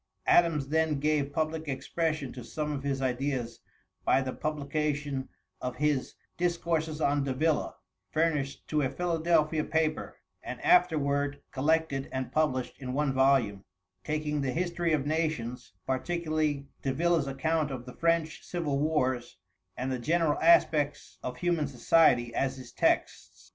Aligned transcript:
Adams 0.25 0.69
then 0.69 0.99
gave 0.99 1.31
public 1.31 1.67
expression 1.67 2.33
to 2.33 2.43
some 2.43 2.71
of 2.71 2.81
his 2.81 3.03
ideas 3.03 3.59
by 4.03 4.19
the 4.19 4.33
publication 4.33 5.29
of 5.61 5.75
his 5.75 6.15
'Discourses 6.37 6.99
on 6.99 7.23
Davila,' 7.23 7.75
furnished 8.09 8.67
to 8.67 8.81
a 8.81 8.89
Philadelphia 8.89 9.63
paper, 9.63 10.17
and 10.41 10.59
afterward 10.61 11.39
collected 11.51 12.09
and 12.11 12.31
published 12.31 12.79
in 12.79 12.93
one 12.93 13.13
volume, 13.13 13.63
taking 14.03 14.41
the 14.41 14.53
history 14.53 14.91
of 14.91 15.05
nations, 15.05 15.73
particularly 15.85 16.65
Davila's 16.81 17.27
account 17.27 17.69
of 17.69 17.85
the 17.85 17.93
French 17.93 18.43
civil 18.43 18.79
wars, 18.79 19.37
and 19.77 19.91
the 19.91 19.99
general 19.99 20.41
aspects 20.41 21.19
of 21.21 21.37
human 21.37 21.67
society 21.67 22.33
as 22.33 22.57
his 22.57 22.71
texts. 22.71 23.49